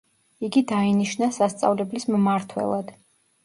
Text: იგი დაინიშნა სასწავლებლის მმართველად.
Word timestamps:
იგი 0.47 0.63
დაინიშნა 0.71 1.29
სასწავლებლის 1.37 2.11
მმართველად. 2.17 2.95